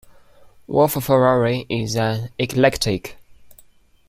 [0.65, 3.17] Wolf-Ferrari is an eclectic.